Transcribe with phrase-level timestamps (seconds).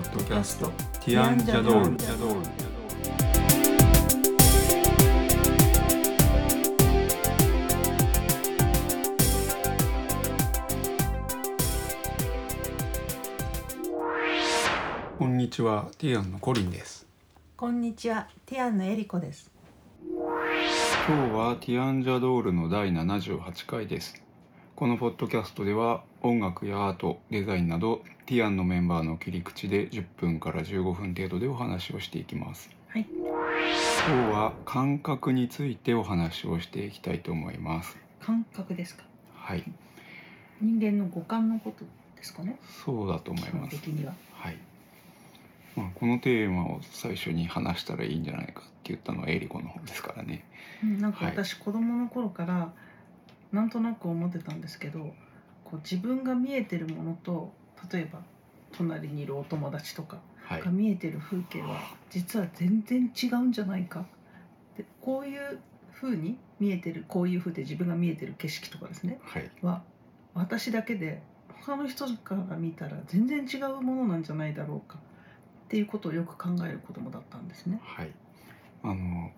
[0.00, 0.70] ッドキャスト。
[1.04, 1.96] ティアンジャドール。
[15.18, 15.90] こんにちは。
[15.98, 17.06] ティアンのコリンです。
[17.56, 19.50] こんにちは、ティアンのエリコです。
[20.02, 24.22] 今日はティアンジャドールの第78回です。
[24.76, 39.02] このポッドキャストでは音楽やアートデザインなどティアンのメンバーの切り口で10分から15分程度でお話をしていきますはい、今日は感覚についてお話をしていきたいと思います感覚ですか？
[39.34, 39.64] はい
[40.60, 41.84] 人間の五感のこと
[42.16, 42.56] ですかね？
[42.84, 44.14] そうだと思います的には。
[44.32, 44.58] はい、
[45.74, 50.44] まあ、このテーマを最初に話したらいいんじゃないかって言ったのはエリコの方ですからね
[50.84, 52.72] うんなんかはい私、子供の頃から。
[53.50, 55.12] なんとなく思ってたんですけど。
[55.64, 57.52] こう自分が見えてるものと、
[57.92, 58.20] 例えば。
[58.72, 60.62] 隣にいるお友達とかはい。
[60.62, 64.04] が見えてる風景は実は全然違うんじゃないか。
[64.76, 65.58] でこういう
[65.94, 69.18] 風に見えてるこういう風で自分が見えてる景色とかですね。
[69.22, 69.50] はい。
[69.62, 69.82] は
[70.34, 71.22] 私だけで
[71.60, 74.98] 他の人から見たら全然違うものなんじゃないだろうか。
[75.66, 77.80] っていうことをよく考える子供だったんですね。
[77.82, 78.10] はい。
[78.82, 79.30] あの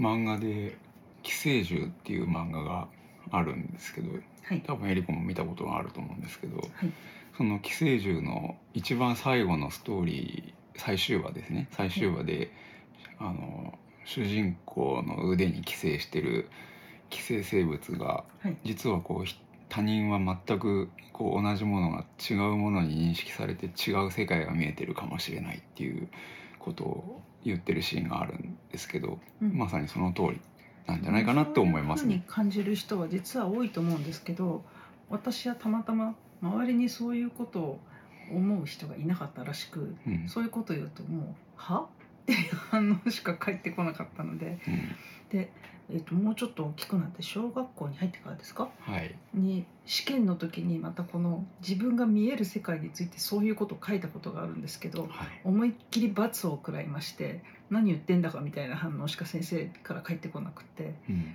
[0.00, 0.76] 漫画で
[1.22, 2.88] 「寄生獣」っていう漫画が
[3.30, 4.10] あるんですけど
[4.42, 6.92] はい、多分エリコも見たことがあると思うんですけどはい、
[7.36, 11.68] その寄生獣の一番最後のストーリー最終話ですね。
[11.72, 12.52] 最終話で、
[13.18, 16.48] あの主人公の腕に寄生してる
[17.10, 26.08] 寄生生物がはい、実はこうひ他人は全くこう同じものが違うものに認識されて違う世界が見えてるかもしれないっていう
[26.58, 29.56] ことを言ってるシーンがあるんですけど、うん。
[29.56, 30.40] まさにその通り
[30.86, 32.06] なんじゃないかなって思います。
[32.06, 32.14] ね。
[32.14, 34.64] ふうに感じる人は実は多いと思うんですけど、
[35.08, 37.80] 私はたまたま周りにそういうことを
[38.32, 40.28] 思う人がいなかったらしく、うん。
[40.28, 41.88] そういうことを言うともうは？
[42.22, 44.88] っていう反応しか返ってこなかったので、うん。
[45.30, 45.50] で、
[45.90, 48.70] えっともうちょっと大きくなって小学校に入ってからですか？
[48.80, 49.14] はい。
[49.34, 55.28] に試験の時にまたこの自分が見える世界についてそういうことを書いたことがあるんですけどはい。
[55.42, 60.94] 思いっきり罰を食らいまして何言ってんだかみたいな反応しか先生から返ってこなくて。
[61.08, 61.34] うん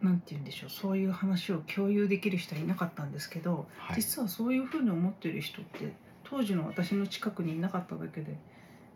[0.00, 5.92] 何て言うんでしょうそういう話を共有できる人はいなかったんですけどはい実はそういうふうに思ってる人って
[6.24, 8.36] 当時の私の近くにいなかっただけで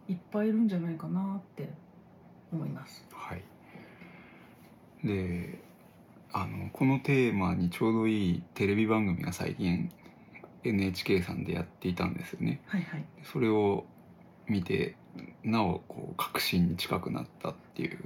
[0.09, 1.71] いっぱいいるんじゃないかなって
[2.53, 3.07] 思います。
[3.13, 3.43] はい、
[5.05, 5.59] で
[6.33, 9.91] あのこのテーマにちょうどいいテレビ番組が最近
[10.65, 12.61] NHK さんでやっていたんですよね。
[12.67, 13.85] はいはいそれを
[14.47, 14.97] 見て
[15.45, 17.99] なおこう確信に近くなったっていう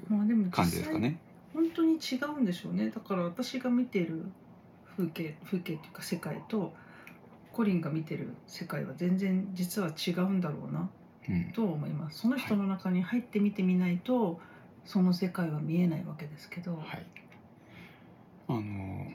[0.50, 1.18] 感じですかね。
[1.56, 2.90] 本当に違うんでしょうね。
[2.90, 4.26] だから私が見てる
[4.94, 6.74] 風景風景っていうか世界と
[7.54, 10.90] コリンが見てる世界は全然実は違うんだろうな
[11.30, 11.52] うん。
[11.52, 12.18] と思います。
[12.18, 14.38] その人の中に入ってみてみないと
[14.84, 17.06] その世界は見えないわけですけど、はい、
[18.48, 19.12] あの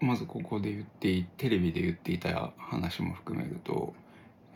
[0.00, 3.94] まずここで言っていテレビで言っていた話も含めると,、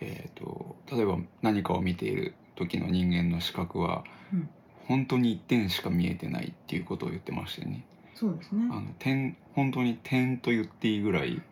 [0.00, 4.03] えー、と例えば何かを見ている時の人間の視覚は、
[4.33, 4.50] うん
[4.88, 7.84] 本当に一点しか見えてないっていうことを言ってましたよね。
[8.15, 8.69] そうですね。
[8.70, 11.43] あの点本当に点と言っていいぐらい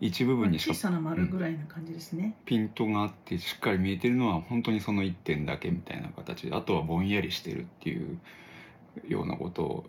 [0.00, 8.18] 一部分にしか小さな丸ぐらいな感じですね、ピントがあってしっかり見えてるのは本当にその一点だけみたいな形であとはぼんやりしてるっていう
[9.08, 9.84] ようなことを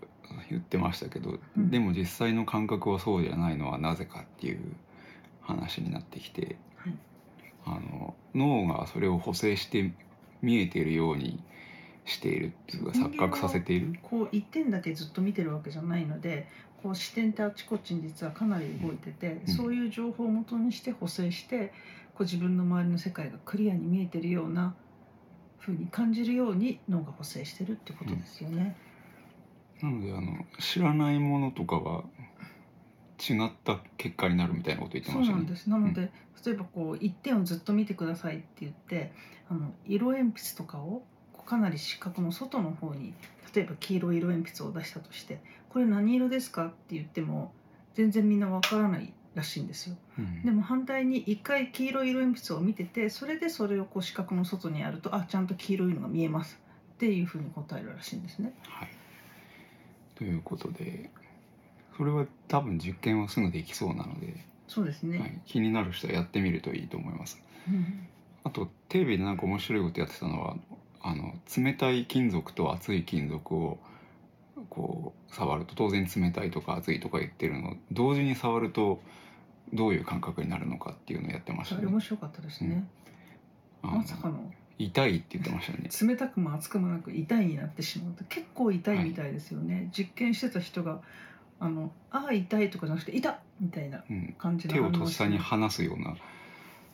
[0.50, 1.70] 言ってましたけど、うん。
[1.70, 4.60] でも実際の感覚はそうじゃないのはなぜかっていう
[5.42, 6.94] 話になってきてはい。
[7.66, 9.92] あの脳がそれを補正して
[10.42, 11.44] 見えているように
[12.08, 14.00] しているっていうか錯覚させている？
[14.02, 16.48] こう一点だけずっと見てるわけじゃないので
[16.82, 21.74] こう視点ってあちこちに実はかなり動いてて、うんそういう情報を元にして補正して
[22.16, 24.74] こう自分の周りの世界がクリアに見えてるような
[25.60, 28.78] 風に感じるように脳が補正してるってことですよね。
[29.82, 32.06] なのであの知らないものとかは
[33.20, 35.56] 違った結果になるみたいなこと言ってましたねそうなんで。
[35.56, 36.12] すなので、
[36.46, 39.12] 例えばこう一点をずっと見てくださいって言って
[39.50, 41.04] あの色鉛筆とかを
[41.48, 43.14] かなり視覚の外の方に
[43.56, 45.40] 例えば黄色い色鉛筆を出したとして
[45.70, 47.54] 「これ何色ですか?」って言っても
[47.96, 49.96] 全然みんなわからないらしいんですよ。
[50.20, 56.60] うんでも反対に一回黄色い色鉛筆を見ててそれでそれをこう視覚の外にやるとあちゃんと黄色いのが見えます
[56.96, 58.54] っていうふうに答えるらしいんですね。
[58.64, 58.90] はい、
[60.16, 61.10] ということで
[61.96, 65.18] それは多分実験はすぐできそうなので、そうですね。
[65.18, 67.42] はい、気になる人はやってみるといいと思います。
[67.68, 68.08] うん
[68.44, 70.56] あとテレビでなんか面白いことやってたのは
[71.08, 73.80] あの冷たい金属と熱い金属を
[74.70, 79.00] こう触ると当然冷たいとか熱いとか言ってるのを同時に触ると
[79.74, 81.88] どういう感覚になるのかっていうのをやってましたね。
[81.88, 82.86] 面白かったですね。
[83.84, 84.52] あまさかの。
[84.78, 85.90] 痛いって言ってましたね。
[86.10, 91.00] 冷たくも熱くもなく痛いになってしまうと結構痛いみたいですよね、実験してた人が
[91.60, 95.00] あのああ痛いとかじゃなくて痛っみたいなうん、感じの手を反応して。
[95.00, 96.16] とっさに離すような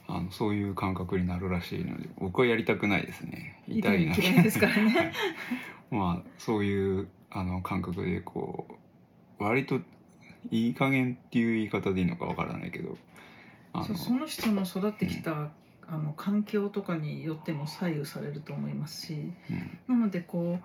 [0.08, 3.62] あのそういう感覚になるらしいので僕はやりたくないですね。
[3.68, 4.16] 痛いな。
[4.16, 5.14] の嫌いですからね。
[5.92, 8.68] まあそういうあの感覚でこ
[9.40, 9.80] う割と
[10.52, 12.98] いい加減っていう言い方でいいのかわからないけど
[13.72, 15.52] あのそうその人の育ってきた、
[15.88, 19.32] あの環境とかによっても左右されると思いますし
[19.88, 20.00] うん。
[20.00, 20.60] なのでこ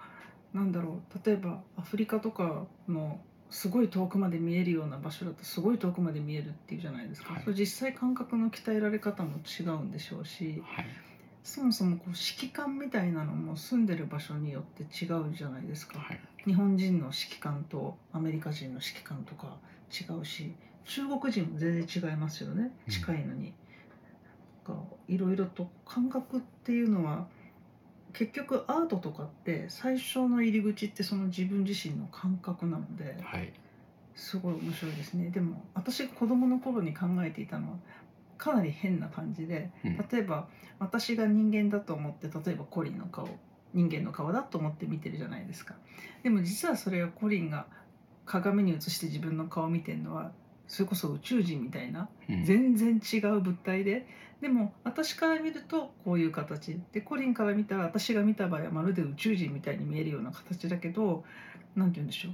[0.55, 7.43] うなんだろう例えばアフリカとかのすごい遠くまで見えるような場所だとすごい遠くまで見えるっていうじゃないですか、はい。
[7.43, 10.87] それ実際感覚の鍛えられ方も違うんでしょうしはい。
[11.43, 16.21] そもそもこう指揮官みたいなのも住んでる場所によって違うじゃないですか、はい。
[16.45, 19.57] 日本人の指揮官とアメリカ人の指揮官とか
[19.91, 20.55] 違うし
[20.85, 22.71] 中国人も全然違いますよね。
[22.87, 22.93] うん。
[22.93, 23.55] 近いのに。
[24.67, 27.27] なんかいろいろと感覚っていうのは
[28.19, 33.53] 結局アートとかって最初の入り口ってその自分自身の感覚なのではい。
[34.17, 35.31] すごい面白いですね。
[35.31, 37.79] でも私が子供の頃に考えていたのは
[38.37, 39.97] かなり変な感じでうん。
[39.97, 40.49] 例えば
[40.81, 43.29] 私が人間だと思って例えばコリンの顔
[43.73, 45.77] 人間の顔だと思って見てるじゃないですか。
[46.25, 47.67] でも実はそれはコリンが
[48.27, 50.33] 鏡に映して自分の顔を見てるのは
[50.69, 52.45] それこそ宇宙人みたいなうん。
[52.45, 54.07] 全然違う物体で
[54.41, 56.81] でも私から見るとこういう形。
[56.93, 61.25] でコリンから見たら私が見た場合はまるで宇宙人みたいに見えるような形だけど
[61.75, 62.33] 何て言うんでしょう。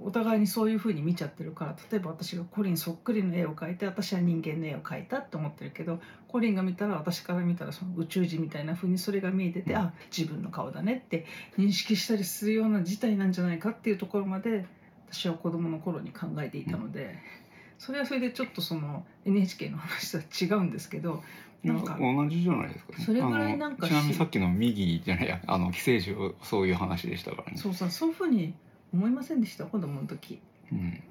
[0.00, 5.98] お互いにそういう風に見ちゃってるから例えば私がコリンそっくりの絵を描いて私は人間の絵を描いたって思ってるけど
[6.28, 9.78] コリンが見たら私から見たらその宇宙人みたいな風にそれが見えてて、うん。
[9.78, 11.26] あ自分の顔だねって
[11.58, 14.66] 認識したりするような事態なんじゃないかっていうところまで
[15.10, 17.18] 私は子供の頃に考えていたので、
[17.78, 21.22] それはそれでちょっとその NHK の話とは違うんですけど
[21.62, 27.56] なんか同じじゃないですか、ね、それぐらいなんかちなみにさっきの右じゃないやあの寄生獣そういう話でしたからね。
[27.56, 28.54] そうそうそういう風に
[28.92, 29.64] 思いませんでした？
[29.64, 30.40] 子供の時。
[30.72, 31.02] うん、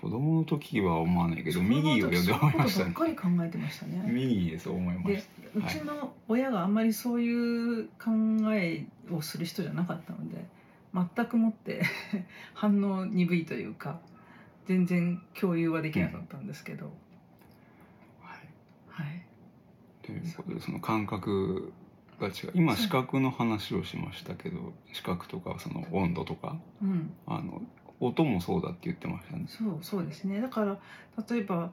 [0.00, 2.84] 子供の時は思わないけど右を読んで思いましたね。
[2.86, 4.02] ばっかり考えてましたね。
[4.06, 8.10] 右でそう思いまでしうちの親があんまりそういう考
[8.52, 10.44] えをする人じゃなかったので
[10.94, 11.82] 全くもって
[12.54, 14.00] 反応鈍いというか
[14.66, 16.92] 全然共有はできなかったんですけど、
[18.20, 19.22] た、はい、はい、
[20.02, 21.72] ということでその感覚
[22.20, 22.52] が違う。
[22.54, 27.62] 今視覚の話をしましたけど視覚とかその温度とかうん、あの
[28.00, 29.44] 音もそうだって言ってましたね。
[29.48, 30.40] そうそうですね。
[30.40, 30.78] だから
[31.28, 31.72] 例えば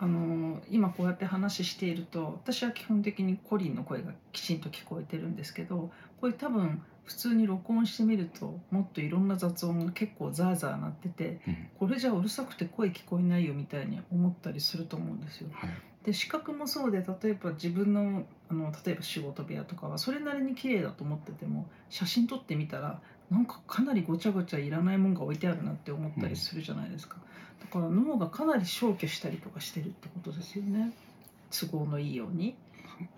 [0.00, 5.90] あの今こうやって話していると私は基本的にコリンの声がきちんと聞こえてるんですけど
[6.20, 15.48] これ多分普通に録音してみるともっといろんな雑音が結構ザーザー鳴っててうんこれじゃうるさくて声聞こえないよみたいに思ったりすると思うんですよ。
[15.52, 15.70] はい
[16.04, 27.16] で視覚もそうで例えば自分のあの例えば仕事部屋とかはそれなりに綺麗だと思ってても写真撮ってみたらなんかかなりごちゃごちゃいらないもんが置いてあるなって思ったりするじゃないですか、
[27.60, 30.92] だから脳がかなり消去したりとかしてるってことですよね。
[31.50, 32.56] 都合のいいように。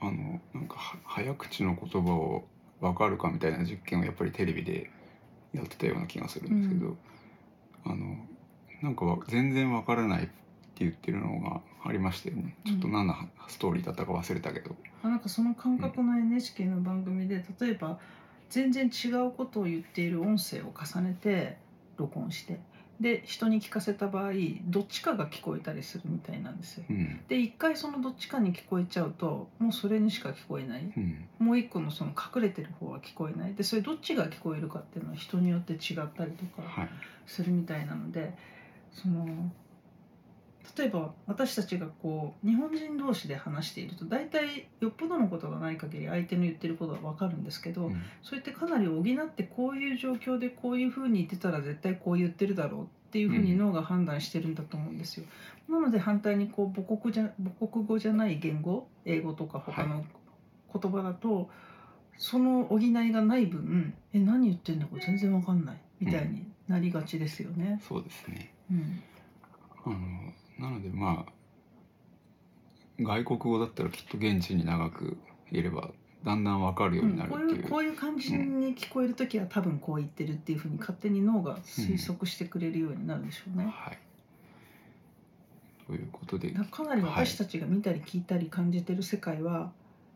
[0.00, 2.44] あのなんかは早口の言葉を
[2.80, 4.90] 分かるかみたいな実験をやっぱりテレビで
[5.54, 6.96] やってたような気がするんですけど、
[7.84, 8.16] あの
[8.82, 10.32] なんかわ全然分からないって
[10.80, 12.56] 言ってるのがありましたよね。
[12.66, 13.14] ちょっと何の
[13.48, 17.98] ストーリーだったか忘れたけど、あなんかその感覚の NHK の番組で例えば
[18.50, 21.56] 全然違うことを言っている音声を重ねて
[21.96, 22.60] 録音して。
[23.00, 24.32] で人に聞かせた場合
[24.66, 26.84] どっちかが聞こえたりするみたいなんですよ。
[26.90, 27.20] うん。
[27.28, 30.92] で一回そのどっちかに聞こえちゃうともうそれにしか聞こえない。
[30.94, 31.24] うん。
[31.38, 33.54] もう一個のその隠れてる方は聞こえない。
[33.54, 35.80] でそれどっちが聞こえるかっていうのは人によって違っ
[36.14, 36.90] たりとかはい。
[37.26, 38.34] するみたいなので
[38.92, 39.50] その
[40.76, 48.02] 例えば私たちがこう日本人同士で話していると大体よっぽどのことがない限り相手の言ってることは分かるんですけど、うん。
[48.22, 55.26] そうやってかなり補ってこういう状況でこういうふうに言ってたら絶対こう言ってるだろうっていうふうに脳が判断してるんだと思うんですよ。
[55.68, 60.04] なので反対にこう母国じゃ母国語じゃない言語英語とか他の
[60.72, 61.50] 言葉だと、
[62.16, 67.80] その補いがない分え何言ってんだか全然わかんないみたいになりがちですよね。
[67.88, 68.52] そうですね。
[68.70, 69.02] うん。
[69.84, 69.96] あの
[70.60, 71.32] なのでまあ
[73.02, 75.16] 外国語だったらきっと現地に長く
[75.50, 75.90] いれば
[76.22, 83.64] だんだん分かるようになるこうっていう,、いうこういう感じに聞こえる時は多分こう言ってるっていうふうに勝手に脳が推測してくれるようになるでしょうね。
[83.64, 83.98] はい。
[85.86, 89.72] ということでだかなり私たちが見たり聞いたり感じてる世界は、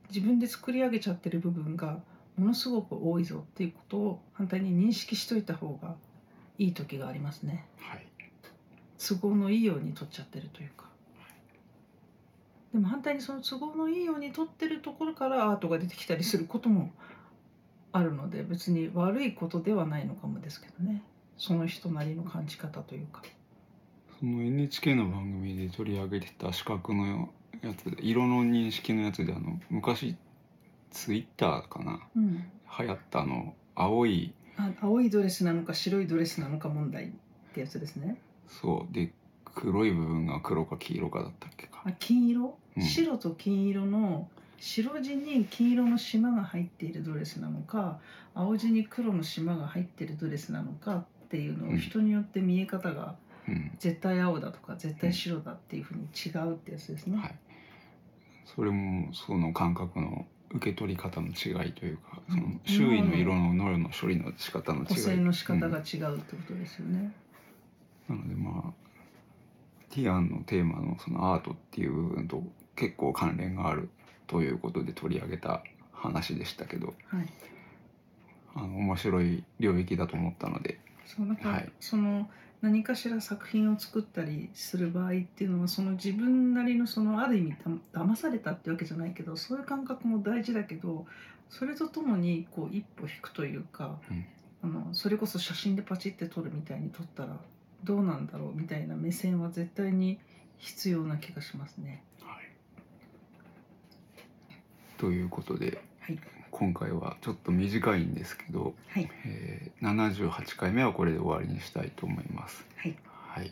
[0.09, 1.99] 自分で作り上げちゃってる部分が
[2.37, 5.97] ものすごく多いぞっていうことを反対に認識しといた方が
[6.59, 7.65] いい時がありますね。
[7.79, 8.07] はい
[8.99, 10.85] 都合のいいように取っちゃってるというか。
[12.73, 16.91] でも反対にその都合のいいように撮ってるところからアートが出てきたりすることも
[17.93, 21.03] あるので別に悪いことではないのかもですけどね。
[21.37, 23.23] その人なりの感じ方というか。
[24.19, 27.33] その NHK の番組で取り上げてた視覚の
[27.63, 30.17] やつで色の認識のやつであの昔
[30.91, 32.45] ツイッターかなうん。
[32.79, 37.11] 流行ったあの青いあ青いドレスなのか白いドレスなのか問題っ
[37.55, 38.17] てやつですね
[38.49, 38.95] そう。
[38.95, 39.13] で
[39.55, 41.83] 黒い部分が黒か黄色かだったっけか。
[41.85, 42.83] あ金色、うん。
[42.83, 47.99] 白と金色の白地に金色の島が入っているドレスなのか
[48.35, 51.75] 青地に黒の島が入っているドレスなのかっていうのうん。
[51.75, 53.73] を人によって見え方がうん。
[53.79, 57.19] 絶対青だとか絶対白だっていうふうに違うってやつですね。
[57.19, 57.35] はい。
[58.45, 64.87] それもその感覚の受け取り方の違いというかそのうん周囲の色の脳の処理の仕方の違い。
[64.89, 65.73] 補正の仕方がうん。
[65.73, 67.13] 違うってことですよね。
[68.09, 68.73] なのでまあ
[69.91, 72.43] ティアンのテーマのそのアートっていう部分と
[72.77, 73.89] 結構関連がある
[74.27, 77.29] ということで取り上げた話でしたけどはい。
[78.57, 82.29] あの面白い領域だと思ったのでそうなんか、はいその
[82.63, 87.57] 何かしら作品を作ったりする場合っていうのはその自分なりのそのある意味
[87.93, 91.05] だ騙されたってわけじゃないけどそういう感覚も大事だけど
[91.51, 94.25] それとともにこう一歩引くというか、うん
[94.63, 97.37] あのそれこそ写真でパチって撮るみたいに撮ったら
[97.85, 100.19] どうなんだろうみたいな目線は絶対に
[100.59, 102.03] 必要な気がしますね。
[102.23, 102.45] はい
[104.99, 106.19] ということではい、
[106.50, 112.64] 今回はちょっと短いんですけど、はい、えー、78回目はこれで終わりにしたいと思います。
[112.76, 112.97] はい、
[113.29, 113.50] はい。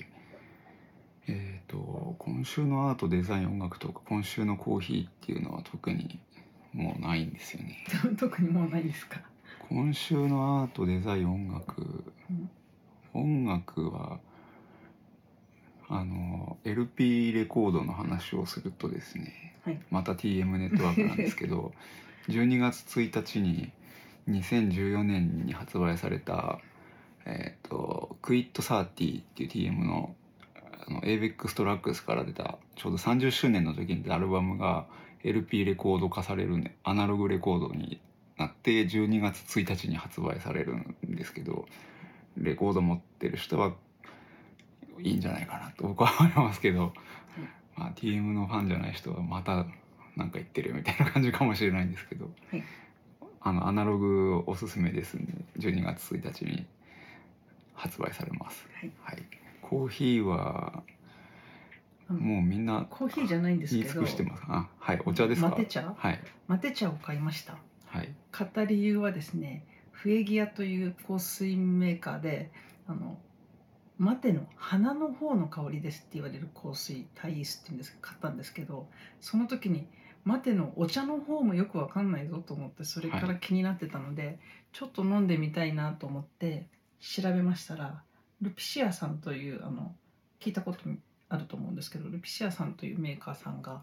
[1.29, 6.21] えっ、と今週のアートデザイン音楽とか今週のコーヒーっていうのは特に
[6.73, 7.85] もうないんですよね。
[8.19, 9.21] 特にもうないですか？
[9.69, 12.51] 今週のアートデザイン音楽、うん
[13.14, 14.19] 音楽は
[15.88, 21.73] あの LP レコードの話をするとですねはい、また TM ネットワークなんですけど
[22.28, 23.71] 12月1日に
[24.28, 26.59] 2014年に発売された
[27.25, 30.14] 「えー、とクイットサーティっていう TM の
[30.85, 34.87] あの ABEX トラックスから出たちょうど30周年の時にアルバムが
[35.23, 38.00] LP レコード化されるねアナログレコードに
[38.37, 41.66] なって12月1日に発売されるんですけど
[42.37, 43.75] レコード持ってる人は
[45.01, 46.93] いいんじゃないかなと僕は思いますけど、
[47.77, 49.67] まあ、TM のファンじゃない人はまた
[50.17, 52.62] なんか言ってるみたいな感じかもしれないんですけど、はい。
[53.41, 56.65] あのアナログおすすめですんで12月1日に
[57.75, 58.67] 発売されます。
[58.75, 59.23] はい、はい、
[59.62, 60.83] コーヒーは
[62.09, 64.43] もうみんなコーヒーじゃないんですけど言い尽くしてます。
[64.47, 65.01] あはい。
[65.05, 65.49] お茶ですか？
[65.49, 65.95] マテ茶？
[65.97, 66.21] はい。
[66.47, 67.57] マテ茶を買いました。
[67.87, 68.15] はい。
[68.31, 69.65] 買った理由はですね
[70.03, 72.51] フエギアという香水メーカーで
[72.89, 73.17] あの
[73.99, 78.89] マテの花の方の香りですって言われる香水タイースっていうんですけど買ったんですけど
[79.21, 79.87] その時に
[80.25, 84.39] マテのお茶の方もよくわかんないぞと思ってそれから気になってたので、
[84.73, 86.67] ちょっと飲んでみたいなと思って
[87.01, 88.03] 調べましたら
[88.41, 89.95] ルピシアさんというあの
[90.41, 90.79] 聞いたこと
[91.29, 93.83] あると思うんですけどルピシアさんというメーカーさんが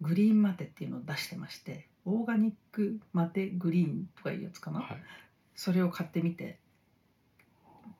[0.00, 5.02] グリーンマテっていうのを出してましてオーガニックマテグリーンとかいうやつかな、はい
[5.60, 6.56] それを買ってみて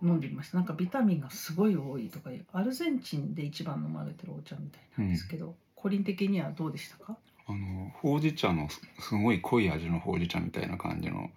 [0.03, 0.57] 飲んでみました。
[0.57, 11.31] なんかビタミンがすごい多いとかいうアルゼンチンで一番飲まれてるお茶みたいなんですけど、個人的にはどうでしたか、あのほうじ茶のすすごい濃い味のほうじ茶みたいな感じの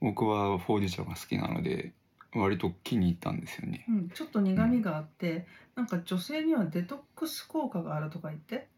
[0.00, 1.92] 僕はほうじ茶が好きなので
[2.34, 3.84] 割と気に入ったんですよね。
[3.90, 8.68] うん、ちょっと苦みがあって、なんか女性にはデトックス効果があるとか言って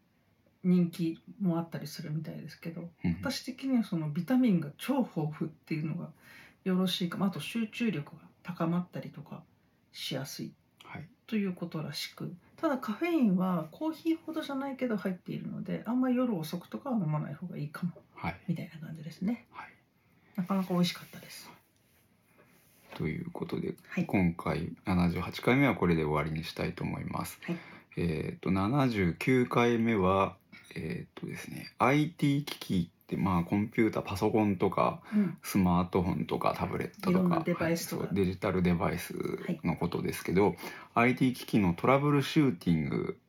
[0.65, 3.17] 人気もあったりするみたいですけどうん。
[3.21, 6.09] 私的にはそのビタミンが超豊富っていうのが
[6.65, 7.17] よろしいか。
[7.17, 9.43] もあと集中力が高まったりとか
[9.93, 10.51] しやすい。
[10.83, 11.07] はい。
[11.27, 12.33] ということらしく。
[12.57, 17.93] ただカフェインはコーヒーほどじゃないけど入っているのであんまり夜遅くとかは飲まない方がいいかも。
[18.15, 18.35] はい。
[18.47, 19.45] みたいな感じですね。
[19.51, 19.67] はい。
[20.35, 21.49] なかなか美味しかったです。
[22.95, 24.05] ということではい。
[24.07, 27.39] 今回78回目はこれで終わりにしたいと思います。
[27.43, 27.57] はい。
[27.97, 30.35] えっ、と79回目は
[30.75, 35.37] えっ、とですね IT 機器ってまあコンピューターパソコンとかうん。
[35.43, 38.01] スマートフォンとかタブレットとかデバイスとか。
[38.03, 39.13] はいそうデジタルデバイス
[39.63, 40.55] のことですけど、
[40.95, 43.19] IT 機器のトラブルシューティング、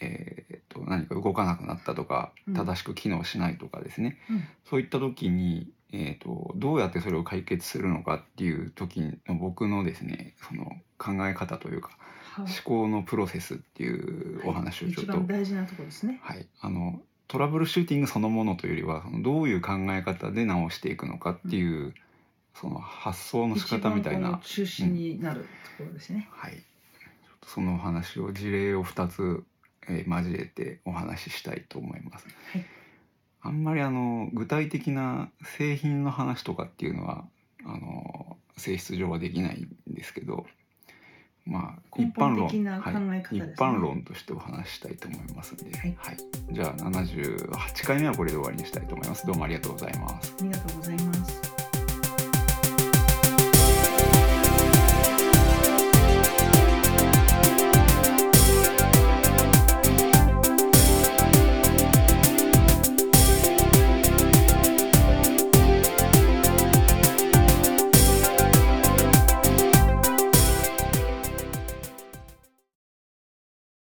[0.00, 2.54] えー、と何か動かなくなったとかうん。
[2.54, 4.44] 正しく機能しないとかですね、うん。
[4.68, 10.64] そういった時に、えー、とどうやってそれを解決するのかっていう時の僕のですねその
[10.98, 11.90] 考え方というか
[12.32, 16.18] は思考のプロセスっていうお話をちょっ一と、番大事なところですね。
[16.22, 21.94] はい、あのトラブルシューティングそのものというよりはどういう考え方で直していくのかっていう、
[22.54, 24.38] その発想の仕方みたいな。
[24.44, 25.46] 中心になると
[25.78, 26.60] ころですね、はい、ちょっ
[27.40, 29.44] とそのお話を事例を2つ
[29.88, 32.26] えー交えてお話ししたいと思います。
[32.52, 32.66] はい。
[33.40, 37.24] あんまりあの具体的な製品の話とかっていうのは
[37.64, 40.44] あの性質上はできないんですけど
[41.46, 42.40] まあ根一般論。
[42.40, 43.52] 本的な考え方はい、ですね。
[43.54, 45.96] 一般論としてお話ししたいと思いますんで、はい。
[46.50, 49.26] じゃあ78回目はこれで終わりにしたいと思います。
[49.26, 50.34] どうもありがとうございます。
[50.40, 51.41] ありがとうございます